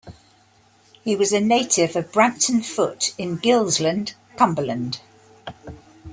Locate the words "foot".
2.63-3.13